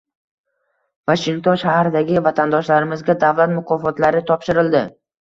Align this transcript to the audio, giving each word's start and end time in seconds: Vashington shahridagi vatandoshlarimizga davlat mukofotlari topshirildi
Vashington 1.09 1.59
shahridagi 1.63 2.23
vatandoshlarimizga 2.27 3.15
davlat 3.25 3.53
mukofotlari 3.57 4.23
topshirildi 4.31 4.83